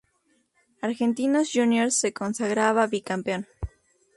[0.81, 3.45] Argentinos Juniors se consagraba bicampeón.